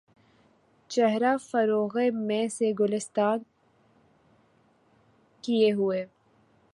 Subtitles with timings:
[0.89, 1.95] چہرہ فروغِ
[2.27, 3.35] مے سے گُلستاں
[5.43, 6.05] کئے ہوئے